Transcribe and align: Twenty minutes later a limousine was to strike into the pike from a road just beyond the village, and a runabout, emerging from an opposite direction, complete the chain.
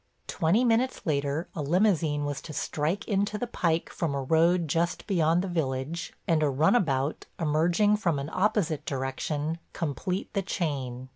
Twenty 0.25 0.63
minutes 0.63 1.01
later 1.05 1.47
a 1.53 1.61
limousine 1.61 2.25
was 2.25 2.41
to 2.41 2.53
strike 2.53 3.07
into 3.07 3.37
the 3.37 3.45
pike 3.45 3.91
from 3.91 4.15
a 4.15 4.23
road 4.23 4.67
just 4.67 5.05
beyond 5.05 5.43
the 5.43 5.47
village, 5.47 6.11
and 6.27 6.41
a 6.41 6.49
runabout, 6.49 7.27
emerging 7.39 7.97
from 7.97 8.17
an 8.17 8.31
opposite 8.33 8.83
direction, 8.83 9.59
complete 9.73 10.33
the 10.33 10.41
chain. 10.41 11.09